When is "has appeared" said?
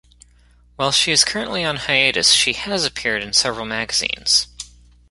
2.53-3.21